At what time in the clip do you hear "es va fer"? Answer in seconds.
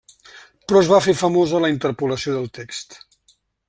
0.85-1.15